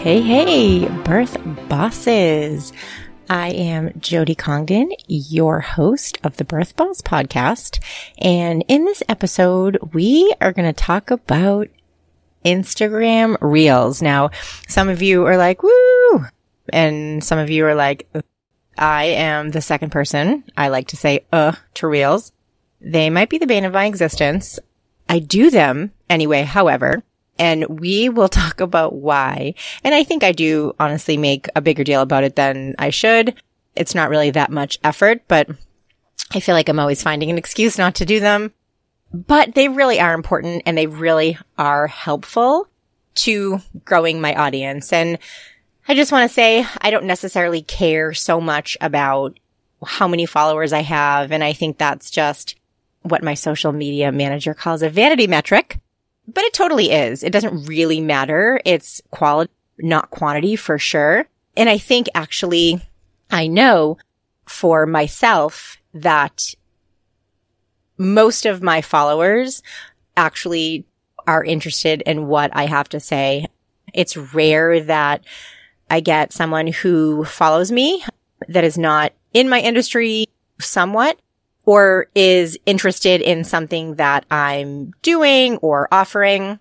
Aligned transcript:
Hey, 0.00 0.22
hey, 0.22 0.88
birth 1.02 1.36
bosses. 1.68 2.72
I 3.28 3.50
am 3.50 3.92
Jody 4.00 4.34
Congdon, 4.34 4.92
your 5.08 5.60
host 5.60 6.16
of 6.24 6.38
the 6.38 6.44
Birth 6.44 6.74
Boss 6.74 7.02
podcast. 7.02 7.84
And 8.16 8.64
in 8.66 8.86
this 8.86 9.02
episode, 9.10 9.92
we 9.92 10.34
are 10.40 10.54
going 10.54 10.66
to 10.66 10.72
talk 10.72 11.10
about 11.10 11.68
Instagram 12.46 13.36
reels. 13.42 14.00
Now, 14.00 14.30
some 14.66 14.88
of 14.88 15.02
you 15.02 15.26
are 15.26 15.36
like, 15.36 15.62
woo! 15.62 16.24
And 16.72 17.22
some 17.22 17.38
of 17.38 17.50
you 17.50 17.66
are 17.66 17.74
like, 17.74 18.08
I 18.78 19.04
am 19.04 19.50
the 19.50 19.60
second 19.60 19.90
person. 19.90 20.44
I 20.56 20.68
like 20.68 20.88
to 20.88 20.96
say, 20.96 21.26
uh, 21.30 21.52
to 21.74 21.86
reels. 21.86 22.32
They 22.80 23.10
might 23.10 23.28
be 23.28 23.36
the 23.36 23.46
bane 23.46 23.66
of 23.66 23.74
my 23.74 23.84
existence. 23.84 24.58
I 25.10 25.18
do 25.18 25.50
them 25.50 25.92
anyway, 26.08 26.44
however, 26.44 27.02
and 27.40 27.80
we 27.80 28.08
will 28.08 28.28
talk 28.42 28.60
about 28.60 28.94
why. 28.94 29.54
And 29.82 29.94
I 29.94 30.04
think 30.04 30.22
I 30.22 30.30
do 30.30 30.74
honestly 30.78 31.16
make 31.16 31.48
a 31.56 31.60
bigger 31.60 31.82
deal 31.82 32.02
about 32.02 32.22
it 32.22 32.36
than 32.36 32.76
I 32.78 32.90
should. 32.90 33.34
It's 33.74 33.94
not 33.94 34.10
really 34.10 34.30
that 34.30 34.52
much 34.52 34.78
effort, 34.84 35.22
but 35.26 35.48
I 36.32 36.38
feel 36.38 36.54
like 36.54 36.68
I'm 36.68 36.78
always 36.78 37.02
finding 37.02 37.30
an 37.30 37.38
excuse 37.38 37.78
not 37.78 37.96
to 37.96 38.04
do 38.04 38.20
them. 38.20 38.52
But 39.12 39.56
they 39.56 39.68
really 39.68 39.98
are 39.98 40.14
important 40.14 40.62
and 40.66 40.78
they 40.78 40.86
really 40.86 41.36
are 41.58 41.88
helpful 41.88 42.68
to 43.16 43.58
growing 43.84 44.20
my 44.20 44.34
audience. 44.36 44.92
And 44.92 45.18
I 45.88 45.94
just 45.94 46.12
want 46.12 46.28
to 46.28 46.34
say 46.34 46.64
I 46.80 46.90
don't 46.92 47.06
necessarily 47.06 47.62
care 47.62 48.14
so 48.14 48.40
much 48.40 48.76
about 48.80 49.40
how 49.84 50.06
many 50.06 50.26
followers 50.26 50.72
I 50.72 50.82
have. 50.82 51.32
And 51.32 51.42
I 51.42 51.52
think 51.54 51.78
that's 51.78 52.10
just 52.10 52.54
what 53.02 53.24
my 53.24 53.34
social 53.34 53.72
media 53.72 54.12
manager 54.12 54.54
calls 54.54 54.82
a 54.82 54.90
vanity 54.90 55.26
metric. 55.26 55.80
But 56.32 56.44
it 56.44 56.52
totally 56.52 56.90
is. 56.90 57.22
It 57.22 57.32
doesn't 57.32 57.66
really 57.66 58.00
matter. 58.00 58.60
It's 58.64 59.00
quality, 59.10 59.52
not 59.78 60.10
quantity 60.10 60.56
for 60.56 60.78
sure. 60.78 61.26
And 61.56 61.68
I 61.68 61.78
think 61.78 62.08
actually 62.14 62.80
I 63.30 63.46
know 63.46 63.98
for 64.46 64.86
myself 64.86 65.78
that 65.94 66.54
most 67.96 68.46
of 68.46 68.62
my 68.62 68.80
followers 68.80 69.62
actually 70.16 70.84
are 71.26 71.44
interested 71.44 72.02
in 72.02 72.26
what 72.26 72.50
I 72.54 72.66
have 72.66 72.88
to 72.90 73.00
say. 73.00 73.46
It's 73.92 74.16
rare 74.16 74.80
that 74.80 75.24
I 75.88 76.00
get 76.00 76.32
someone 76.32 76.68
who 76.68 77.24
follows 77.24 77.72
me 77.72 78.04
that 78.48 78.64
is 78.64 78.78
not 78.78 79.12
in 79.32 79.48
my 79.48 79.60
industry 79.60 80.26
somewhat 80.60 81.18
or 81.70 82.08
is 82.16 82.58
interested 82.66 83.20
in 83.20 83.44
something 83.44 83.94
that 83.94 84.26
I'm 84.28 84.90
doing 85.02 85.56
or 85.58 85.86
offering. 85.92 86.58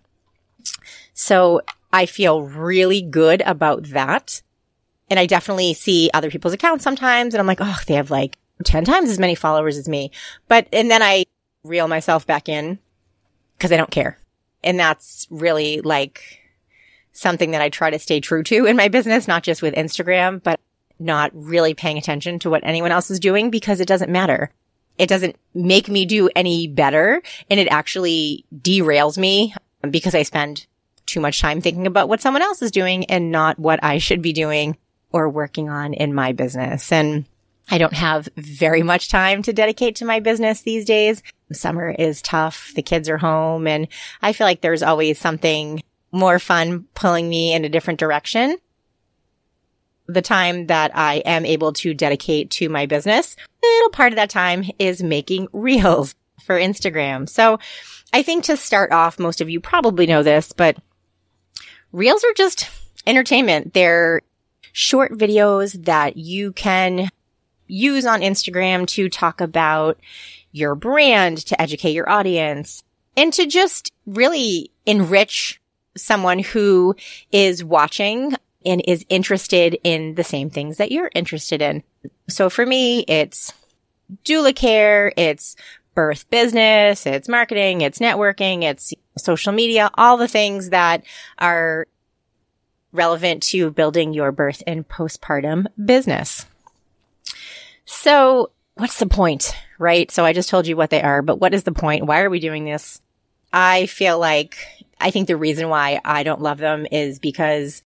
So 1.15 1.61
I 1.91 2.05
feel 2.05 2.43
really 2.43 3.01
good 3.01 3.41
about 3.41 3.85
that. 3.85 4.43
And 5.09 5.19
I 5.19 5.25
definitely 5.25 5.73
see 5.73 6.11
other 6.13 6.29
people's 6.29 6.53
accounts 6.53 6.83
sometimes 6.83 7.33
and 7.33 7.41
I'm 7.41 7.47
like, 7.47 7.57
oh, 7.59 7.79
they 7.87 7.95
have 7.95 8.11
like 8.11 8.37
10 8.65 8.85
times 8.85 9.09
as 9.09 9.17
many 9.17 9.33
followers 9.33 9.77
as 9.77 9.89
me. 9.89 10.11
But, 10.47 10.67
and 10.71 10.91
then 10.91 11.01
I 11.01 11.25
reel 11.63 11.87
myself 11.87 12.27
back 12.27 12.47
in 12.47 12.77
because 13.57 13.71
I 13.71 13.77
don't 13.77 13.89
care. 13.89 14.19
And 14.63 14.79
that's 14.79 15.25
really 15.31 15.81
like 15.81 16.39
something 17.13 17.49
that 17.49 17.63
I 17.63 17.69
try 17.69 17.89
to 17.89 17.97
stay 17.97 18.19
true 18.19 18.43
to 18.43 18.67
in 18.67 18.77
my 18.77 18.89
business, 18.89 19.27
not 19.27 19.41
just 19.41 19.63
with 19.63 19.73
Instagram, 19.73 20.43
but 20.43 20.59
not 20.99 21.31
really 21.33 21.73
paying 21.73 21.97
attention 21.97 22.37
to 22.37 22.51
what 22.51 22.63
anyone 22.63 22.91
else 22.91 23.09
is 23.09 23.19
doing 23.19 23.49
because 23.49 23.79
it 23.79 23.87
doesn't 23.87 24.11
matter 24.11 24.51
it 24.99 25.07
doesn't 25.07 25.37
make 25.55 25.89
me 25.89 26.05
do 26.05 26.29
any 26.35 26.67
better 26.67 27.23
and 27.49 27.59
it 27.59 27.69
actually 27.69 28.45
derails 28.53 29.17
me 29.17 29.55
because 29.89 30.13
I 30.13 30.23
spend 30.23 30.67
too 31.05 31.21
much 31.21 31.41
time 31.41 31.61
thinking 31.61 31.87
about 31.87 32.09
what 32.09 32.21
someone 32.21 32.43
else 32.43 32.61
is 32.61 32.69
doing 32.69 33.05
and 33.05 33.31
not 33.31 33.57
what 33.57 33.83
I 33.83 33.97
should 33.97 34.21
be 34.21 34.33
doing 34.33 34.77
or 35.11 35.27
working 35.29 35.69
on 35.69 35.93
in 35.93 36.13
my 36.13 36.33
business. 36.33 36.91
And 36.91 37.25
I 37.71 37.77
don't 37.77 37.93
have 37.93 38.27
very 38.35 38.83
much 38.83 39.09
time 39.09 39.41
to 39.43 39.53
dedicate 39.53 39.95
to 39.97 40.05
my 40.05 40.19
business 40.19 40.61
these 40.61 40.85
days. 40.85 41.23
Summer 41.51 41.89
is 41.89 42.21
tough. 42.21 42.71
The 42.75 42.81
kids 42.81 43.09
are 43.09 43.17
home 43.17 43.67
and 43.67 43.87
I 44.21 44.33
feel 44.33 44.45
like 44.45 44.61
there's 44.61 44.83
always 44.83 45.17
something 45.17 45.81
more 46.11 46.39
fun 46.39 46.85
pulling 46.93 47.29
me 47.29 47.53
in 47.53 47.65
a 47.65 47.69
different 47.69 47.99
direction. 47.99 48.57
The 50.09 50.21
time 50.23 50.67
that 50.67 50.91
I 50.95 51.17
am 51.17 51.45
able 51.45 51.71
to 51.73 51.93
dedicate 51.93 52.49
to 52.51 52.67
my 52.67 52.87
business 52.87 53.35
a 53.63 53.67
little 53.67 53.91
part 53.91 54.11
of 54.11 54.15
that 54.15 54.29
time 54.29 54.65
is 54.79 55.03
making 55.03 55.47
reels 55.53 56.15
for 56.43 56.59
Instagram. 56.59 57.29
So 57.29 57.59
I 58.11 58.23
think 58.23 58.45
to 58.45 58.57
start 58.57 58.91
off, 58.91 59.19
most 59.19 59.39
of 59.39 59.49
you 59.49 59.59
probably 59.59 60.07
know 60.07 60.23
this, 60.23 60.51
but 60.51 60.77
reels 61.91 62.23
are 62.23 62.33
just 62.35 62.69
entertainment. 63.05 63.73
They're 63.73 64.21
short 64.71 65.11
videos 65.11 65.85
that 65.85 66.17
you 66.17 66.53
can 66.53 67.09
use 67.67 68.05
on 68.05 68.21
Instagram 68.21 68.87
to 68.87 69.09
talk 69.09 69.41
about 69.41 69.99
your 70.51 70.73
brand, 70.73 71.37
to 71.45 71.61
educate 71.61 71.91
your 71.91 72.09
audience, 72.09 72.83
and 73.15 73.31
to 73.33 73.45
just 73.45 73.91
really 74.07 74.71
enrich 74.85 75.61
someone 75.95 76.39
who 76.39 76.95
is 77.31 77.63
watching 77.63 78.35
and 78.65 78.81
is 78.85 79.05
interested 79.09 79.77
in 79.83 80.15
the 80.15 80.23
same 80.23 80.49
things 80.49 80.77
that 80.77 80.91
you're 80.91 81.11
interested 81.15 81.61
in. 81.61 81.83
So 82.27 82.49
for 82.49 82.65
me, 82.65 83.01
it's 83.07 83.53
doula 84.25 84.55
care, 84.55 85.13
it's 85.15 85.55
birth 85.95 86.29
business, 86.29 87.05
it's 87.05 87.27
marketing, 87.27 87.81
it's 87.81 87.99
networking, 87.99 88.63
it's 88.63 88.93
social 89.17 89.53
media, 89.53 89.89
all 89.95 90.17
the 90.17 90.27
things 90.27 90.69
that 90.69 91.03
are 91.37 91.87
relevant 92.91 93.43
to 93.43 93.71
building 93.71 94.13
your 94.13 94.31
birth 94.31 94.63
and 94.65 94.87
postpartum 94.87 95.67
business. 95.83 96.45
So 97.85 98.51
what's 98.75 98.99
the 98.99 99.07
point, 99.07 99.55
right? 99.77 100.09
So 100.11 100.25
I 100.25 100.33
just 100.33 100.49
told 100.49 100.67
you 100.67 100.75
what 100.75 100.89
they 100.89 101.01
are, 101.01 101.21
but 101.21 101.39
what 101.39 101.53
is 101.53 101.63
the 101.63 101.71
point? 101.71 102.05
Why 102.05 102.21
are 102.21 102.29
we 102.29 102.39
doing 102.39 102.65
this? 102.65 103.01
I 103.51 103.87
feel 103.87 104.19
like 104.19 104.57
I 104.99 105.11
think 105.11 105.27
the 105.27 105.37
reason 105.37 105.69
why 105.69 105.99
I 106.03 106.23
don't 106.23 106.41
love 106.41 106.57
them 106.57 106.85
is 106.91 107.19
because 107.19 107.83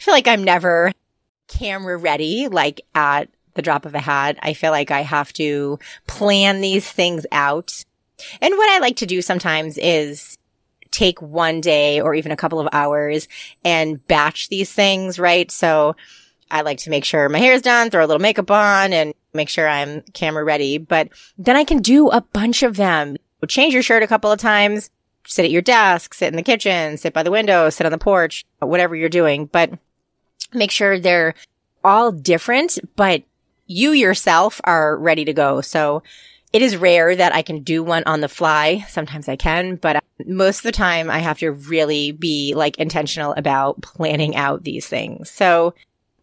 feel 0.00 0.14
like 0.14 0.28
I'm 0.28 0.44
never 0.44 0.92
camera 1.48 1.96
ready, 1.96 2.48
like 2.48 2.80
at 2.94 3.28
the 3.54 3.62
drop 3.62 3.84
of 3.84 3.94
a 3.94 4.00
hat. 4.00 4.38
I 4.42 4.54
feel 4.54 4.70
like 4.70 4.90
I 4.90 5.02
have 5.02 5.32
to 5.34 5.78
plan 6.06 6.60
these 6.60 6.90
things 6.90 7.26
out. 7.32 7.84
And 8.40 8.54
what 8.56 8.70
I 8.70 8.78
like 8.78 8.96
to 8.96 9.06
do 9.06 9.22
sometimes 9.22 9.78
is 9.78 10.38
take 10.90 11.20
one 11.22 11.60
day 11.60 12.00
or 12.00 12.14
even 12.14 12.32
a 12.32 12.36
couple 12.36 12.60
of 12.60 12.68
hours 12.72 13.28
and 13.64 14.04
batch 14.06 14.48
these 14.48 14.72
things, 14.72 15.18
right? 15.18 15.50
So 15.50 15.96
I 16.50 16.62
like 16.62 16.78
to 16.78 16.90
make 16.90 17.04
sure 17.04 17.28
my 17.28 17.38
hair 17.38 17.54
is 17.54 17.62
done, 17.62 17.90
throw 17.90 18.04
a 18.04 18.06
little 18.06 18.20
makeup 18.20 18.50
on 18.50 18.92
and 18.92 19.14
make 19.32 19.48
sure 19.48 19.68
I'm 19.68 20.02
camera 20.12 20.44
ready. 20.44 20.78
But 20.78 21.08
then 21.38 21.56
I 21.56 21.64
can 21.64 21.80
do 21.80 22.08
a 22.08 22.20
bunch 22.20 22.62
of 22.62 22.76
them. 22.76 23.16
Change 23.46 23.72
your 23.72 23.82
shirt 23.82 24.02
a 24.02 24.08
couple 24.08 24.30
of 24.30 24.38
times, 24.38 24.90
sit 25.26 25.44
at 25.44 25.50
your 25.50 25.62
desk, 25.62 26.12
sit 26.12 26.28
in 26.28 26.36
the 26.36 26.42
kitchen, 26.42 26.96
sit 26.98 27.14
by 27.14 27.22
the 27.22 27.30
window, 27.30 27.70
sit 27.70 27.86
on 27.86 27.92
the 27.92 27.98
porch, 27.98 28.44
whatever 28.58 28.94
you're 28.94 29.08
doing. 29.08 29.46
But 29.46 29.70
make 30.52 30.70
sure 30.70 30.98
they're 30.98 31.34
all 31.84 32.12
different, 32.12 32.78
but 32.96 33.22
you 33.66 33.92
yourself 33.92 34.60
are 34.64 34.96
ready 34.96 35.24
to 35.24 35.32
go. 35.32 35.60
So 35.60 36.02
it 36.52 36.62
is 36.62 36.76
rare 36.76 37.14
that 37.14 37.34
I 37.34 37.42
can 37.42 37.62
do 37.62 37.82
one 37.82 38.02
on 38.06 38.20
the 38.20 38.28
fly. 38.28 38.84
Sometimes 38.88 39.28
I 39.28 39.36
can, 39.36 39.76
but 39.76 39.96
uh, 39.96 40.00
most 40.26 40.58
of 40.58 40.62
the 40.64 40.72
time 40.72 41.08
I 41.08 41.18
have 41.20 41.38
to 41.38 41.52
really 41.52 42.10
be 42.10 42.54
like 42.54 42.78
intentional 42.78 43.32
about 43.36 43.80
planning 43.82 44.34
out 44.34 44.64
these 44.64 44.86
things. 44.86 45.30
So 45.30 45.74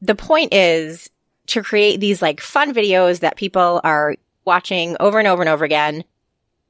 the 0.01 0.15
point 0.15 0.53
is 0.53 1.09
to 1.47 1.63
create 1.63 2.01
these 2.01 2.21
like 2.21 2.41
fun 2.41 2.73
videos 2.73 3.21
that 3.21 3.37
people 3.37 3.79
are 3.83 4.15
watching 4.43 4.97
over 4.99 5.17
and 5.17 5.27
over 5.27 5.41
and 5.41 5.49
over 5.49 5.63
again. 5.63 6.03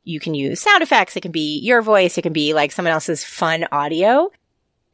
You 0.03 0.19
can 0.19 0.35
use 0.35 0.62
sound 0.62 0.84
effects. 0.84 1.18
It 1.18 1.22
can 1.22 1.31
be 1.31 1.59
your 1.59 1.81
voice. 1.81 2.18
It 2.18 2.22
can 2.22 2.34
be 2.34 2.53
like 2.53 2.72
someone 2.72 2.94
else's 2.94 3.23
fun 3.23 3.66
audio. 3.72 4.32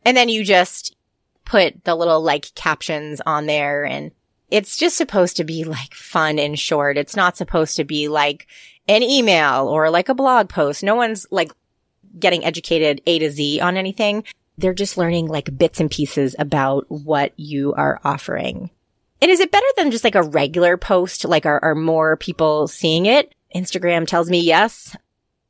And 0.06 0.16
then 0.16 0.30
you 0.30 0.44
just 0.44 0.96
put 1.45 1.84
the 1.84 1.95
little 1.95 2.22
like 2.22 2.54
captions 2.56 3.22
on 3.25 3.45
there 3.45 3.86
and 3.86 4.12
it's 4.50 4.78
just 4.78 4.98
supposed 4.98 5.38
to 5.38 5.44
be 5.44 5.63
like 5.63 5.94
fun 5.94 6.38
and 6.38 6.60
short. 6.60 6.98
It's 6.98 7.16
not 7.16 7.38
supposed 7.38 7.75
to 7.78 7.84
be 7.84 8.07
like 8.07 8.48
an 8.88 9.01
email 9.01 9.68
or 9.68 9.90
like 9.90 10.10
a 10.10 10.13
blog 10.13 10.50
post. 10.50 10.84
No 10.84 10.95
one's 10.95 11.25
like 11.31 11.51
getting 12.19 12.45
educated 12.45 13.01
A 13.07 13.19
to 13.19 13.31
Z 13.31 13.60
on 13.62 13.78
anything. 13.78 14.24
They're 14.57 14.74
just 14.74 14.98
learning 14.98 15.28
like 15.28 15.57
bits 15.57 15.80
and 15.80 15.90
pieces 15.90 16.36
about 16.38 16.86
what 16.90 17.34
you 17.38 17.74
are 17.74 18.00
offering. 18.04 18.69
And 19.22 19.31
is 19.31 19.39
it 19.39 19.51
better 19.51 19.66
than 19.78 19.89
just 19.89 20.04
like 20.04 20.16
a 20.16 20.22
regular 20.22 20.78
post? 20.78 21.25
Like 21.25 21.46
are, 21.46 21.63
are 21.63 21.75
more 21.75 22.18
people 22.18 22.68
seeing 22.68 23.06
it? 23.06 23.34
Instagram 23.56 24.06
tells 24.06 24.30
me 24.30 24.39
yes. 24.39 24.96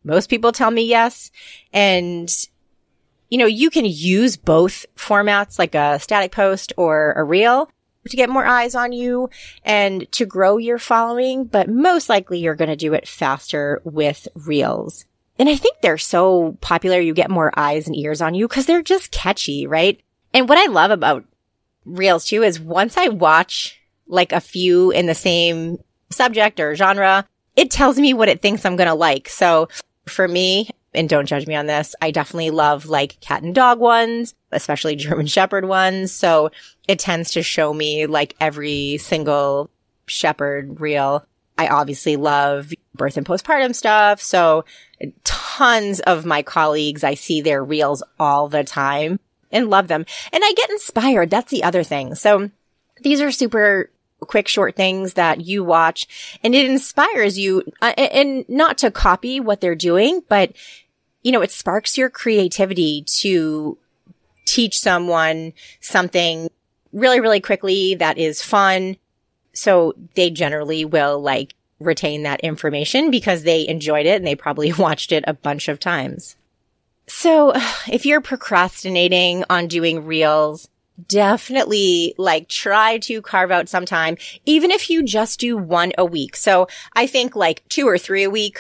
Most 0.04 0.30
people 0.30 0.51
tell 0.51 0.72
me 0.72 0.84
yes. 0.84 1.31
And 1.74 2.30
you 3.34 3.40
know, 3.40 3.48
you 3.48 3.72
can 3.72 3.84
use 3.84 4.38
both 4.38 4.86
formats 4.96 5.58
like 5.58 5.74
a 5.74 5.98
static 5.98 6.32
post 6.32 6.72
or 6.78 7.14
a 7.14 7.24
reel 7.24 7.68
to 8.08 8.16
get 8.16 8.30
more 8.30 8.46
eyes 8.46 8.76
on 8.76 8.92
you 8.92 9.28
and 9.66 10.06
to 10.12 10.28
grow 10.28 10.58
your 10.58 10.78
following, 10.78 11.46
but 11.46 11.68
most 11.68 12.10
likely 12.10 12.38
you're 12.38 12.54
going 12.54 12.70
to 12.70 12.76
do 12.76 12.94
it 12.94 13.08
faster 13.08 13.82
with 13.86 14.28
reels. 14.36 15.06
And 15.40 15.50
I 15.50 15.56
think 15.56 15.78
they're 15.82 15.98
so 15.98 16.60
popular. 16.62 17.00
You 17.00 17.16
get 17.16 17.32
more 17.32 17.52
eyes 17.58 17.88
and 17.88 17.96
ears 17.96 18.22
on 18.22 18.36
you 18.36 18.48
because 18.48 18.68
they're 18.68 18.84
just 18.84 19.10
catchy, 19.10 19.66
right? 19.66 20.00
And 20.32 20.48
what 20.48 20.60
I 20.60 20.72
love 20.72 20.92
about 20.92 21.26
reels 21.86 22.26
too 22.26 22.44
is 22.44 22.60
once 22.60 22.98
I 22.98 23.08
watch 23.08 23.82
like 24.06 24.32
a 24.32 24.42
few 24.42 24.92
in 24.92 25.08
the 25.08 25.16
same 25.16 25.80
subject 26.12 26.60
or 26.60 26.76
genre, 26.76 27.28
it 27.56 27.72
tells 27.72 27.98
me 27.98 28.14
what 28.14 28.30
it 28.30 28.44
thinks 28.44 28.64
I'm 28.64 28.76
going 28.76 28.90
to 28.90 28.94
like. 28.94 29.28
So 29.28 29.70
for 30.06 30.28
me, 30.28 30.70
and 30.94 31.10
don't 31.10 31.25
judge 31.25 31.48
me 31.48 31.56
on 31.56 31.66
this, 31.66 31.95
I 32.01 32.12
definitely 32.12 32.51
love 32.51 32.86
like 32.86 33.19
cat 33.19 33.44
and 33.44 33.56
dog 33.56 33.80
ones, 33.80 34.36
especially 34.51 34.95
German 34.98 35.28
Shepherd 35.28 35.66
ones. 35.66 36.12
So 36.12 36.51
it 36.88 37.00
tends 37.00 37.31
to 37.31 37.44
show 37.44 37.74
me 37.74 38.06
like 38.06 38.36
every 38.40 38.98
single 38.98 39.69
Shepherd 40.06 40.81
reel. 40.81 41.25
I 41.57 41.68
obviously 41.68 42.16
love 42.16 42.72
birth 42.95 43.18
and 43.18 43.25
postpartum 43.25 43.75
stuff. 43.75 44.22
So 44.22 44.66
tons 45.24 46.00
of 46.01 46.25
my 46.25 46.42
colleagues, 46.42 47.04
I 47.04 47.13
see 47.13 47.42
their 47.42 47.63
reels 47.63 48.04
all 48.19 48.48
the 48.48 48.63
time 48.63 49.19
and 49.51 49.69
love 49.69 49.88
them. 49.88 50.06
And 50.31 50.44
I 50.44 50.54
get 50.54 50.69
inspired. 50.69 51.30
That's 51.30 51.51
the 51.51 51.63
other 51.63 51.84
thing. 51.84 52.16
So 52.16 52.50
these 53.01 53.22
are 53.22 53.31
super 53.31 53.92
quick 54.24 54.48
short 54.48 54.75
things 54.75 55.13
that 55.13 55.42
you 55.42 55.63
watch 55.63 56.38
and 56.44 56.56
it 56.56 56.69
inspires 56.69 57.38
you 57.38 57.62
uh, 57.81 57.94
and 57.98 58.48
not 58.48 58.78
to 58.78 58.89
copy 58.89 59.39
what 59.39 59.62
they're 59.62 59.75
doing, 59.75 60.22
but 60.30 60.54
you 61.24 61.31
know, 61.31 61.42
it 61.42 61.52
sparks 61.52 61.98
your 61.98 62.10
creativity 62.10 63.04
to 63.20 63.78
teach 64.46 64.80
someone 64.80 65.54
something 65.80 66.50
really, 66.92 67.20
really 67.20 67.42
quickly 67.42 67.96
that 67.96 68.18
is 68.18 68.42
fun. 68.42 68.98
So 69.54 69.94
they 70.16 70.30
generally 70.30 70.86
will 70.86 71.20
like 71.20 71.56
retain 71.80 72.24
that 72.24 72.42
information 72.42 73.12
because 73.12 73.44
they 73.44 73.68
enjoyed 73.68 74.06
it 74.06 74.18
and 74.18 74.28
they 74.28 74.36
probably 74.36 74.72
watched 74.78 75.12
it 75.12 75.24
a 75.28 75.34
bunch 75.34 75.68
of 75.68 75.80
times. 75.80 76.36
So 77.08 77.54
if 77.92 78.06
you're 78.06 78.22
procrastinating 78.22 79.44
on 79.50 79.68
doing 79.68 80.06
reels, 80.06 80.70
definitely 81.08 82.14
like 82.18 82.48
try 82.50 83.00
to 83.00 83.22
carve 83.22 83.52
out 83.52 83.70
some 83.70 83.86
time, 83.86 84.18
even 84.46 84.72
if 84.72 84.90
you 84.90 85.04
just 85.04 85.40
do 85.40 85.58
one 85.58 85.92
a 85.98 86.06
week. 86.06 86.36
So 86.36 86.68
I 86.96 87.08
think 87.08 87.36
like 87.36 87.64
two 87.70 87.88
or 87.88 87.98
three 87.98 88.24
a 88.24 88.30
week 88.30 88.60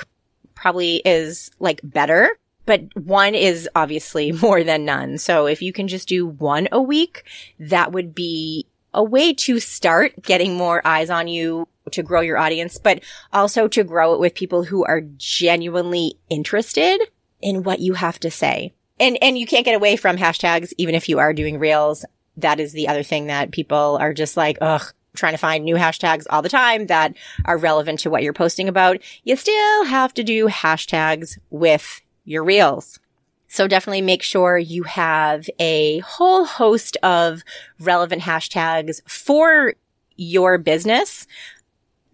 probably 0.55 1.01
is 1.05 1.51
like 1.59 1.79
better, 1.83 2.37
but 2.65 2.83
one 2.95 3.35
is 3.35 3.69
obviously 3.75 4.31
more 4.41 4.63
than 4.63 4.85
none. 4.85 5.17
So 5.17 5.45
if 5.45 5.61
you 5.61 5.73
can 5.73 5.87
just 5.87 6.07
do 6.07 6.25
one 6.25 6.67
a 6.71 6.81
week, 6.81 7.23
that 7.59 7.91
would 7.91 8.15
be 8.15 8.67
a 8.93 9.03
way 9.03 9.33
to 9.33 9.59
start 9.59 10.21
getting 10.21 10.55
more 10.55 10.85
eyes 10.85 11.09
on 11.09 11.27
you 11.27 11.67
to 11.91 12.03
grow 12.03 12.21
your 12.21 12.37
audience, 12.37 12.77
but 12.77 13.01
also 13.31 13.67
to 13.67 13.83
grow 13.83 14.13
it 14.13 14.19
with 14.19 14.35
people 14.35 14.63
who 14.63 14.85
are 14.85 15.01
genuinely 15.17 16.15
interested 16.29 17.01
in 17.41 17.63
what 17.63 17.79
you 17.79 17.93
have 17.93 18.19
to 18.19 18.31
say. 18.31 18.73
And, 18.99 19.17
and 19.21 19.37
you 19.37 19.47
can't 19.47 19.65
get 19.65 19.75
away 19.75 19.95
from 19.95 20.17
hashtags, 20.17 20.71
even 20.77 20.95
if 20.95 21.09
you 21.09 21.19
are 21.19 21.33
doing 21.33 21.59
reels. 21.59 22.05
That 22.37 22.59
is 22.59 22.71
the 22.71 22.87
other 22.87 23.03
thing 23.03 23.27
that 23.27 23.51
people 23.51 23.97
are 23.99 24.13
just 24.13 24.37
like, 24.37 24.57
ugh, 24.61 24.83
trying 25.15 25.33
to 25.33 25.37
find 25.37 25.63
new 25.63 25.75
hashtags 25.75 26.25
all 26.29 26.41
the 26.41 26.49
time 26.49 26.87
that 26.87 27.15
are 27.45 27.57
relevant 27.57 27.99
to 27.99 28.09
what 28.09 28.23
you're 28.23 28.33
posting 28.33 28.67
about. 28.67 28.99
You 29.23 29.35
still 29.35 29.85
have 29.85 30.13
to 30.15 30.23
do 30.23 30.47
hashtags 30.47 31.37
with 31.49 32.01
your 32.25 32.43
reels. 32.43 32.99
So 33.47 33.67
definitely 33.67 34.01
make 34.01 34.23
sure 34.23 34.57
you 34.57 34.83
have 34.83 35.47
a 35.59 35.99
whole 35.99 36.45
host 36.45 36.97
of 37.03 37.43
relevant 37.79 38.23
hashtags 38.23 39.01
for 39.07 39.73
your 40.15 40.57
business 40.57 41.27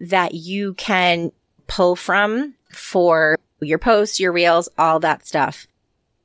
that 0.00 0.34
you 0.34 0.74
can 0.74 1.32
pull 1.66 1.96
from 1.96 2.54
for 2.70 3.38
your 3.60 3.78
posts, 3.78 4.20
your 4.20 4.32
reels, 4.32 4.68
all 4.76 5.00
that 5.00 5.26
stuff. 5.26 5.66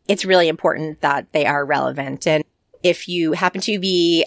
It's 0.08 0.26
really 0.26 0.48
important 0.48 1.02
that 1.02 1.32
they 1.32 1.46
are 1.46 1.66
relevant. 1.66 2.28
And 2.28 2.44
if 2.84 3.08
you 3.08 3.34
happen 3.34 3.62
to 3.62 3.80
be 3.80 4.26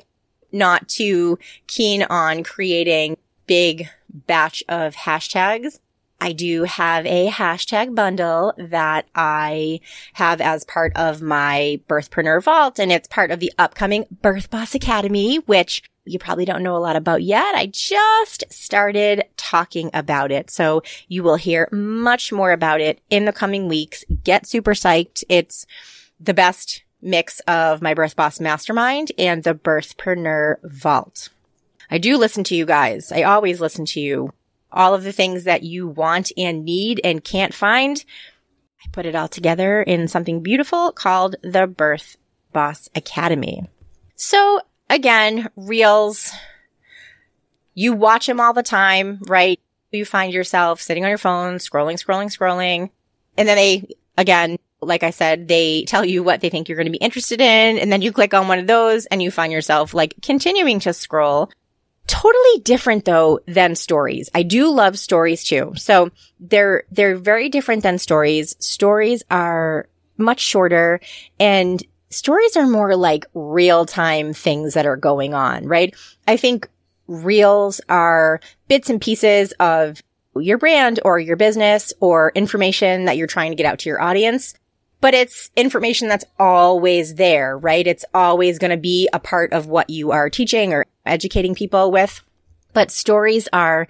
not 0.52 0.88
too 0.88 1.38
keen 1.66 2.02
on 2.04 2.42
creating 2.42 3.16
big 3.46 3.88
batch 4.08 4.62
of 4.68 4.94
hashtags, 4.94 5.80
I 6.20 6.32
do 6.32 6.64
have 6.64 7.06
a 7.06 7.28
hashtag 7.28 7.94
bundle 7.94 8.52
that 8.58 9.06
I 9.14 9.80
have 10.14 10.40
as 10.40 10.64
part 10.64 10.92
of 10.96 11.22
my 11.22 11.80
Birthpreneur 11.88 12.42
Vault, 12.42 12.80
and 12.80 12.90
it's 12.90 13.06
part 13.06 13.30
of 13.30 13.40
the 13.40 13.52
upcoming 13.58 14.04
Birth 14.22 14.50
Boss 14.50 14.74
Academy, 14.74 15.36
which 15.36 15.82
you 16.04 16.18
probably 16.18 16.44
don't 16.44 16.62
know 16.62 16.76
a 16.76 16.78
lot 16.78 16.96
about 16.96 17.22
yet. 17.22 17.54
I 17.54 17.66
just 17.66 18.44
started 18.50 19.24
talking 19.36 19.90
about 19.94 20.32
it. 20.32 20.50
So 20.50 20.82
you 21.06 21.22
will 21.22 21.36
hear 21.36 21.68
much 21.70 22.32
more 22.32 22.50
about 22.50 22.80
it 22.80 23.00
in 23.10 23.24
the 23.24 23.32
coming 23.32 23.68
weeks. 23.68 24.04
Get 24.24 24.46
super 24.46 24.72
psyched. 24.72 25.22
It's 25.28 25.66
the 26.18 26.34
best 26.34 26.82
mix 27.00 27.40
of 27.40 27.80
my 27.82 27.94
Birth 27.94 28.16
Boss 28.16 28.40
Mastermind 28.40 29.12
and 29.18 29.44
the 29.44 29.54
Birthpreneur 29.54 30.56
Vault. 30.64 31.28
I 31.90 31.98
do 31.98 32.16
listen 32.16 32.44
to 32.44 32.56
you 32.56 32.66
guys. 32.66 33.12
I 33.12 33.22
always 33.22 33.60
listen 33.60 33.84
to 33.86 34.00
you 34.00 34.32
all 34.72 34.94
of 34.94 35.04
the 35.04 35.12
things 35.12 35.44
that 35.44 35.62
you 35.62 35.88
want 35.88 36.30
and 36.36 36.64
need 36.64 37.00
and 37.04 37.24
can't 37.24 37.54
find. 37.54 38.04
I 38.84 38.88
put 38.92 39.06
it 39.06 39.14
all 39.14 39.28
together 39.28 39.82
in 39.82 40.08
something 40.08 40.42
beautiful 40.42 40.92
called 40.92 41.36
the 41.42 41.66
Birth 41.66 42.16
Boss 42.52 42.88
Academy. 42.94 43.68
So 44.16 44.60
again, 44.90 45.48
reels, 45.56 46.32
you 47.74 47.92
watch 47.92 48.26
them 48.26 48.40
all 48.40 48.52
the 48.52 48.62
time, 48.62 49.20
right? 49.26 49.60
You 49.90 50.04
find 50.04 50.32
yourself 50.32 50.80
sitting 50.80 51.04
on 51.04 51.08
your 51.08 51.18
phone, 51.18 51.56
scrolling, 51.56 51.94
scrolling, 51.94 52.26
scrolling. 52.26 52.90
And 53.36 53.48
then 53.48 53.56
they, 53.56 53.94
again, 54.16 54.58
like 54.80 55.02
I 55.02 55.10
said, 55.10 55.48
they 55.48 55.84
tell 55.84 56.04
you 56.04 56.22
what 56.22 56.40
they 56.40 56.50
think 56.50 56.68
you're 56.68 56.76
going 56.76 56.86
to 56.86 56.92
be 56.92 56.98
interested 56.98 57.40
in. 57.40 57.78
And 57.78 57.90
then 57.90 58.02
you 58.02 58.12
click 58.12 58.34
on 58.34 58.48
one 58.48 58.58
of 58.58 58.66
those 58.66 59.06
and 59.06 59.22
you 59.22 59.30
find 59.30 59.52
yourself 59.52 59.94
like 59.94 60.14
continuing 60.22 60.80
to 60.80 60.92
scroll 60.92 61.50
totally 62.08 62.60
different 62.62 63.04
though 63.04 63.38
than 63.46 63.76
stories. 63.76 64.28
I 64.34 64.42
do 64.42 64.70
love 64.70 64.98
stories 64.98 65.44
too. 65.44 65.72
So 65.76 66.10
they're, 66.40 66.84
they're 66.90 67.16
very 67.16 67.48
different 67.48 67.84
than 67.84 67.98
stories. 67.98 68.56
Stories 68.58 69.22
are 69.30 69.88
much 70.16 70.40
shorter 70.40 71.00
and 71.38 71.80
stories 72.10 72.56
are 72.56 72.66
more 72.66 72.96
like 72.96 73.26
real 73.34 73.86
time 73.86 74.32
things 74.32 74.74
that 74.74 74.86
are 74.86 74.96
going 74.96 75.34
on, 75.34 75.66
right? 75.66 75.94
I 76.26 76.36
think 76.36 76.68
reels 77.06 77.80
are 77.88 78.40
bits 78.66 78.90
and 78.90 79.00
pieces 79.00 79.52
of 79.60 80.02
your 80.34 80.58
brand 80.58 81.00
or 81.04 81.18
your 81.18 81.36
business 81.36 81.92
or 82.00 82.32
information 82.34 83.04
that 83.04 83.16
you're 83.16 83.26
trying 83.26 83.50
to 83.52 83.56
get 83.56 83.66
out 83.66 83.80
to 83.80 83.88
your 83.88 84.00
audience 84.00 84.54
but 85.00 85.14
it's 85.14 85.50
information 85.56 86.08
that's 86.08 86.24
always 86.38 87.14
there, 87.14 87.56
right? 87.56 87.86
It's 87.86 88.04
always 88.12 88.58
going 88.58 88.72
to 88.72 88.76
be 88.76 89.08
a 89.12 89.20
part 89.20 89.52
of 89.52 89.66
what 89.66 89.90
you 89.90 90.10
are 90.10 90.28
teaching 90.28 90.72
or 90.72 90.86
educating 91.06 91.54
people 91.54 91.90
with. 91.90 92.22
But 92.72 92.90
stories 92.90 93.48
are 93.52 93.88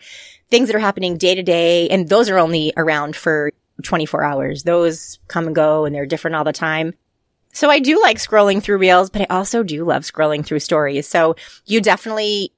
things 0.50 0.68
that 0.68 0.76
are 0.76 0.80
happening 0.80 1.16
day 1.16 1.34
to 1.34 1.42
day. 1.42 1.88
And 1.88 2.08
those 2.08 2.28
are 2.28 2.38
only 2.38 2.72
around 2.76 3.16
for 3.16 3.52
24 3.82 4.24
hours. 4.24 4.62
Those 4.64 5.18
come 5.28 5.46
and 5.46 5.54
go 5.54 5.84
and 5.84 5.94
they're 5.94 6.06
different 6.06 6.36
all 6.36 6.44
the 6.44 6.52
time. 6.52 6.94
So 7.52 7.70
I 7.70 7.78
do 7.78 8.00
like 8.00 8.18
scrolling 8.18 8.62
through 8.62 8.78
reels, 8.78 9.10
but 9.10 9.22
I 9.22 9.26
also 9.30 9.62
do 9.62 9.84
love 9.84 10.02
scrolling 10.02 10.44
through 10.44 10.60
stories. 10.60 11.08
So 11.08 11.36
you 11.64 11.80
definitely 11.80 12.52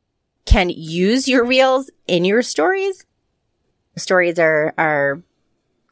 can 0.45 0.69
use 0.71 1.29
your 1.29 1.45
reels 1.45 1.91
in 2.07 2.25
your 2.25 2.43
stories. 2.43 3.07
Stories 3.97 4.39
are, 4.39 4.75
are 4.77 5.23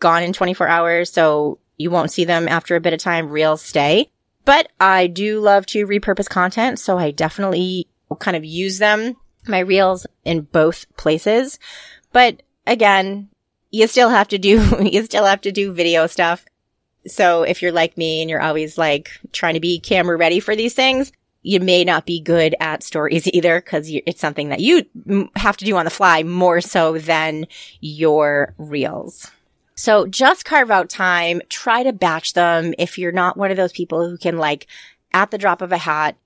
gone 0.01 0.23
in 0.23 0.33
24 0.33 0.69
hours. 0.69 1.13
So 1.13 1.59
you 1.79 1.91
won't 1.91 2.13
see 2.13 2.25
them 2.25 2.49
after 2.49 2.77
a 2.77 2.81
bit 2.81 2.93
of 2.93 3.01
time. 3.01 3.31
Reels 3.31 3.63
stay. 3.63 4.11
But 4.45 4.71
I 4.81 5.07
do 5.07 5.41
love 5.41 5.67
to 5.67 5.87
repurpose 5.87 6.29
content. 6.29 6.79
So 6.79 6.99
I 6.99 7.11
definitely 7.11 7.89
kind 8.19 8.37
of 8.37 8.45
use 8.45 8.79
them, 8.79 9.17
my 9.47 9.61
reels 9.61 10.07
in 10.25 10.43
both 10.43 10.87
places. 10.97 11.59
But 12.13 12.43
again, 12.67 13.29
you 13.71 13.87
still 13.87 14.09
have 14.09 14.29
to 14.29 14.39
do, 14.39 14.77
you 14.91 15.05
still 15.05 15.25
have 15.25 15.43
to 15.43 15.53
do 15.53 15.73
video 15.73 16.07
stuff. 16.07 16.45
So 17.07 17.43
if 17.43 17.63
you're 17.63 17.73
like 17.73 17.97
me 17.97 18.21
and 18.21 18.29
you're 18.29 18.43
always 18.43 18.77
like 18.77 19.11
trying 19.33 19.55
to 19.55 19.61
be 19.61 19.79
camera 19.81 20.17
ready 20.17 20.41
for 20.41 20.57
these 20.57 20.75
things, 20.75 21.13
you 21.43 21.61
may 21.61 21.85
not 21.85 22.05
be 22.07 22.21
good 22.21 22.55
at 22.61 22.83
stories 22.83 23.27
either 23.33 23.61
because 23.61 23.89
it's 23.89 24.21
something 24.21 24.49
that 24.49 24.61
you 24.61 24.85
have 25.37 25.57
to 25.59 25.65
do 25.65 25.77
on 25.77 25.85
the 25.85 25.91
fly 25.91 26.23
more 26.23 26.61
so 26.61 26.99
than 26.99 27.47
your 27.81 28.55
reels. 28.59 29.31
So 29.79 30.07
just 30.09 30.45
carve 30.45 30.73
out 30.73 30.89
time, 30.89 31.41
try 31.49 31.85
to 31.85 31.93
batch 31.93 32.33
them. 32.33 32.75
If 32.79 32.99
you're 32.99 33.13
not 33.13 33.37
one 33.37 33.53
of 33.53 33.57
those 33.57 33.71
people 33.71 34.11
who 34.11 34.19
can 34.19 34.37
like 34.37 34.67
at 35.15 35.31
the 35.31 35.39
drop 35.39 35.63
of 35.63 35.71
a 35.71 35.79
hat, 35.79 36.17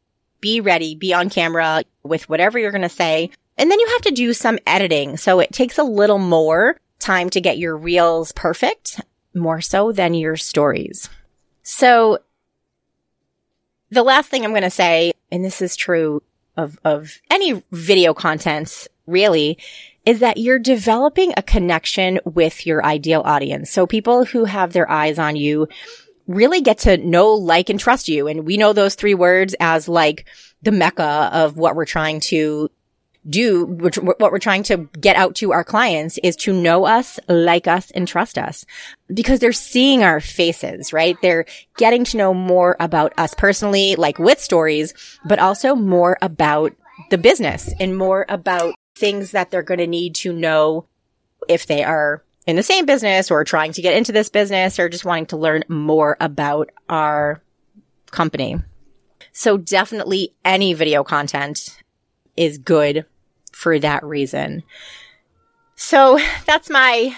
be 0.41 0.63
ready, 0.63 0.95
be 0.95 1.13
on 1.13 1.29
camera 1.29 1.83
with 2.03 2.31
whatever 2.31 2.59
you're 2.59 2.71
going 2.71 2.81
to 2.81 2.89
say. 2.89 3.31
And 3.59 3.71
then 3.71 3.79
you 3.79 3.89
have 3.89 4.01
to 4.03 4.11
do 4.11 4.33
some 4.33 4.59
editing. 4.67 5.19
So 5.19 5.39
it 5.39 5.53
takes 5.53 5.77
a 5.77 5.85
little 5.85 6.19
more 6.19 6.81
time 6.99 7.29
to 7.29 7.43
get 7.43 7.59
your 7.59 7.77
reels 7.77 8.33
perfect, 8.33 9.03
more 9.35 9.61
so 9.61 9.93
than 9.93 10.15
your 10.15 10.39
stories. 10.39 11.11
So 11.63 12.21
the 13.91 14.03
last 14.03 14.31
thing 14.31 14.47
I'm 14.47 14.53
going 14.53 14.63
to 14.63 14.71
say, 14.71 15.13
and 15.31 15.45
this 15.45 15.61
is 15.61 15.77
true 15.77 16.23
of, 16.57 16.79
of 16.85 17.19
any 17.31 17.63
video 17.71 18.15
content 18.15 18.89
really, 19.07 19.59
is 20.05 20.21
that 20.21 20.39
you're 20.39 20.59
developing 20.59 21.33
a 21.37 21.43
connection 21.43 22.21
with 22.25 22.67
your 22.67 22.85
ideal 22.85 23.23
audience. 23.25 23.71
So 23.71 23.87
people 23.87 24.25
who 24.25 24.45
have 24.45 24.73
their 24.73 24.91
eyes 24.91 25.19
on 25.19 25.37
you 25.37 25.69
really 26.27 26.61
get 26.61 26.79
to 26.79 26.97
know, 26.97 27.33
like, 27.33 27.69
and 27.69 27.79
trust 27.79 28.09
you. 28.09 28.27
And 28.27 28.47
we 28.47 28.57
know 28.57 28.73
those 28.73 28.95
three 28.95 29.15
words 29.15 29.55
as 29.61 29.89
like 29.89 30.27
the 30.63 30.73
mecca 30.73 31.31
of 31.33 31.57
what 31.57 31.75
we're 31.75 31.85
trying 31.85 32.21
to 32.21 32.71
do, 33.29 33.65
which, 33.65 33.97
what 33.97 34.21
we're 34.21 34.39
trying 34.39 34.65
to 34.65 34.89
get 35.01 35.17
out 35.17 35.37
to 35.37 35.53
our 35.53 35.65
clients 35.65 36.19
is 36.23 36.37
to 36.37 36.53
know 36.53 36.85
us, 36.85 37.21
like 37.29 37.67
us, 37.67 37.91
and 37.93 38.09
trust 38.09 38.37
us 38.37 38.65
because 39.13 39.41
they're 39.41 39.53
seeing 39.53 40.03
our 40.03 40.21
faces, 40.21 40.93
right? 40.93 41.17
They're 41.23 41.47
getting 41.77 42.05
to 42.05 42.17
know 42.17 42.35
more 42.35 42.77
about 42.81 43.13
us 43.19 43.35
personally, 43.35 43.97
like 43.97 44.19
with 44.19 44.41
stories, 44.41 44.95
but 45.25 45.39
also 45.39 45.75
more 45.75 46.19
about 46.21 46.75
the 47.11 47.19
business 47.19 47.73
and 47.79 47.97
more 47.97 48.27
about 48.29 48.75
things 48.97 49.31
that 49.33 49.51
they're 49.51 49.63
going 49.63 49.79
to 49.79 49.87
need 49.87 50.15
to 50.17 50.33
know 50.33 50.87
if 51.49 51.67
they 51.67 51.83
are 51.83 52.23
in 52.47 52.57
the 52.57 52.63
same 52.63 52.87
business 52.87 53.31
or 53.31 53.45
trying 53.45 53.73
to 53.73 53.83
get 53.83 53.97
into 53.97 54.13
this 54.13 54.29
business 54.29 54.79
or 54.79 54.89
just 54.89 55.05
wanting 55.05 55.27
to 55.27 55.37
learn 55.37 55.63
more 55.69 56.17
about 56.21 56.71
our 56.89 57.43
company. 58.11 58.57
So 59.33 59.57
definitely 59.57 60.35
any 60.45 60.75
video 60.75 61.05
content 61.05 61.82
is 62.37 62.59
good 62.59 63.05
for 63.53 63.79
that 63.79 64.05
reason. 64.05 64.63
So 65.77 66.19
that's 66.47 66.71
my, 66.71 67.17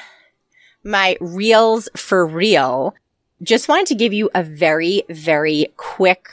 my 0.83 1.16
reels 1.21 1.88
for 1.97 2.26
real. 2.26 2.94
Just 3.42 3.68
wanted 3.68 3.87
to 3.87 3.94
give 3.94 4.12
you 4.12 4.30
a 4.35 4.42
very, 4.42 5.02
very 5.09 5.68
quick, 5.76 6.28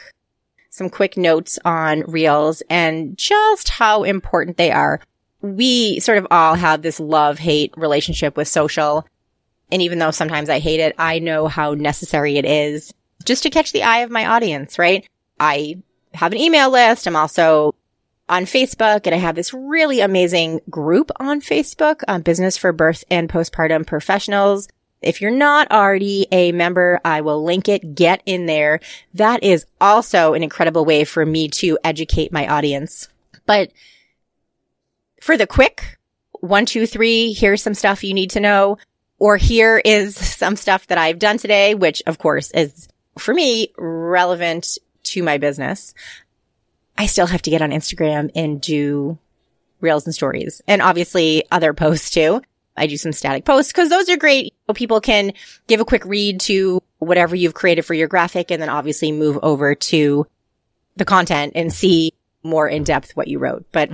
some 0.70 0.90
quick 0.90 1.18
notes 1.18 1.60
on 1.66 2.02
reels 2.02 2.64
and 2.70 3.18
just 3.18 3.70
how 3.70 4.04
important 4.04 4.58
they 4.58 4.72
are. 4.72 5.02
We 5.42 6.00
sort 6.00 6.20
of 6.20 6.28
all 6.32 6.56
have 6.56 6.82
this 6.82 7.00
love 7.00 7.40
hate 7.40 7.74
relationship 7.76 8.38
with 8.38 8.48
social. 8.48 9.06
And 9.72 9.82
even 9.82 10.00
though 10.00 10.12
sometimes 10.12 10.50
I 10.50 10.60
hate 10.60 10.80
it, 10.80 10.96
I 10.98 11.20
know 11.20 11.48
how 11.48 11.74
necessary 11.74 12.38
it 12.38 12.46
is 12.46 12.94
just 13.26 13.44
to 13.44 13.50
catch 13.50 13.72
the 13.72 13.84
eye 13.84 14.00
of 14.00 14.12
my 14.12 14.26
audience, 14.26 14.78
right? 14.80 15.08
I 15.40 15.82
have 16.14 16.32
an 16.32 16.38
email 16.38 16.70
list. 16.70 17.08
I'm 17.08 17.16
also 17.16 17.74
on 18.32 18.46
Facebook 18.46 19.02
and 19.06 19.14
I 19.14 19.18
have 19.18 19.36
this 19.36 19.54
really 19.54 20.00
amazing 20.00 20.62
group 20.70 21.12
on 21.20 21.42
Facebook, 21.42 22.02
um, 22.08 22.22
Business 22.22 22.58
for 22.58 22.72
Birth 22.72 23.04
and 23.12 23.30
Postpartum 23.30 23.86
Professionals. 23.86 24.70
If 25.02 25.20
you're 25.20 25.32
not 25.32 25.70
already 25.70 26.28
a 26.32 26.54
member, 26.54 27.02
I 27.04 27.22
will 27.22 27.44
link 27.44 27.68
it. 27.68 27.94
Get 27.94 28.24
in 28.26 28.46
there. 28.46 28.80
That 29.16 29.44
is 29.44 29.66
also 29.82 30.34
an 30.34 30.44
incredible 30.44 30.86
way 30.86 31.04
for 31.04 31.26
me 31.26 31.50
to 31.50 31.78
educate 31.84 32.32
my 32.32 32.48
audience. 32.48 33.10
But 33.46 33.72
for 35.22 35.36
the 35.36 35.48
quick 35.48 35.98
one, 36.40 36.66
two, 36.66 36.86
three, 36.86 37.34
here's 37.34 37.62
some 37.62 37.74
stuff 37.74 38.04
you 38.04 38.14
need 38.14 38.32
to 38.32 38.40
know. 38.40 38.78
Or 39.20 39.36
here 39.36 39.82
is 39.84 40.16
some 40.38 40.56
stuff 40.56 40.88
that 40.88 40.98
I've 40.98 41.20
done 41.20 41.38
today, 41.38 41.76
which 41.76 42.02
of 42.08 42.18
course 42.18 42.50
is 42.52 42.88
for 43.18 43.34
me 43.34 43.74
relevant 43.78 44.78
to 45.04 45.22
my 45.22 45.38
business. 45.38 45.94
I 47.02 47.08
still 47.08 47.26
have 47.26 47.42
to 47.42 47.50
get 47.50 47.64
on 47.64 47.72
Instagram 47.72 48.30
and 48.36 48.62
do 48.62 49.18
reels 49.80 50.06
and 50.06 50.14
stories 50.14 50.62
and 50.68 50.84
obviously 50.84 51.44
other 51.50 51.74
posts 51.74 52.12
too. 52.12 52.44
I 52.78 52.86
do 52.86 52.96
some 52.96 53.12
static 53.12 53.44
posts 53.44 53.72
because 53.72 53.90
those 53.90 54.08
are 54.08 54.18
great. 54.18 54.54
People 54.76 55.02
can 55.02 55.34
give 55.66 55.80
a 55.80 55.86
quick 55.86 56.06
read 56.06 56.42
to 56.42 56.80
whatever 57.00 57.36
you've 57.36 57.56
created 57.56 57.88
for 57.88 57.96
your 57.96 58.08
graphic 58.08 58.52
and 58.52 58.62
then 58.62 58.70
obviously 58.70 59.12
move 59.12 59.40
over 59.42 59.74
to 59.74 60.28
the 60.96 61.04
content 61.04 61.54
and 61.56 61.74
see 61.74 62.14
more 62.44 62.68
in 62.68 62.84
depth 62.84 63.16
what 63.16 63.28
you 63.28 63.40
wrote. 63.40 63.66
But 63.72 63.90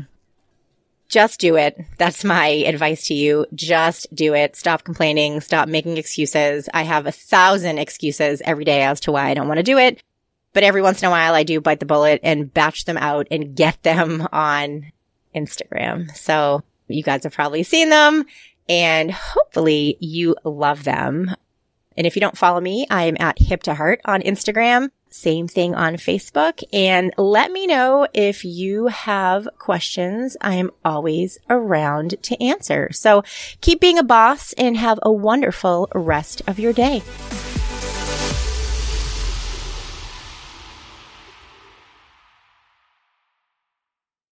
just 1.07 1.39
do 1.39 1.55
it. 1.55 1.79
That's 1.97 2.25
my 2.25 2.47
advice 2.47 3.07
to 3.07 3.13
you. 3.13 3.45
Just 3.55 4.13
do 4.13 4.33
it. 4.33 4.57
Stop 4.57 4.83
complaining. 4.83 5.39
Stop 5.39 5.69
making 5.69 5.95
excuses. 5.95 6.67
I 6.73 6.83
have 6.83 7.07
a 7.07 7.13
thousand 7.13 7.77
excuses 7.77 8.41
every 8.43 8.65
day 8.65 8.81
as 8.81 8.99
to 9.01 9.13
why 9.13 9.29
I 9.29 9.33
don't 9.33 9.47
want 9.47 9.59
to 9.59 9.63
do 9.63 9.77
it. 9.77 10.03
But 10.57 10.63
every 10.63 10.81
once 10.81 11.03
in 11.03 11.07
a 11.07 11.11
while, 11.11 11.35
I 11.35 11.43
do 11.43 11.61
bite 11.61 11.79
the 11.79 11.85
bullet 11.85 12.19
and 12.23 12.51
batch 12.51 12.85
them 12.85 12.97
out 12.97 13.27
and 13.29 13.55
get 13.55 13.83
them 13.83 14.27
on 14.31 14.91
Instagram. 15.35 16.09
So 16.17 16.63
you 16.87 17.03
guys 17.03 17.25
have 17.25 17.33
probably 17.33 17.61
seen 17.61 17.89
them 17.89 18.25
and 18.67 19.11
hopefully 19.11 19.97
you 19.99 20.35
love 20.43 20.83
them. 20.83 21.35
And 21.95 22.07
if 22.07 22.15
you 22.15 22.21
don't 22.21 22.39
follow 22.39 22.59
me, 22.59 22.87
I'm 22.89 23.17
at 23.19 23.37
hip 23.37 23.61
to 23.63 23.75
heart 23.75 24.01
on 24.03 24.23
Instagram. 24.23 24.89
Same 25.11 25.47
thing 25.47 25.75
on 25.75 25.93
Facebook. 25.93 26.63
And 26.73 27.13
let 27.19 27.51
me 27.51 27.67
know 27.67 28.07
if 28.11 28.43
you 28.43 28.87
have 28.87 29.47
questions. 29.59 30.37
I 30.41 30.55
am 30.55 30.71
always 30.83 31.37
around 31.51 32.15
to 32.23 32.43
answer. 32.43 32.91
So 32.93 33.23
keep 33.61 33.79
being 33.79 33.99
a 33.99 34.03
boss 34.03 34.53
and 34.53 34.75
have 34.75 34.97
a 35.03 35.11
wonderful 35.11 35.87
rest 35.93 36.41
of 36.47 36.57
your 36.57 36.73
day. 36.73 37.03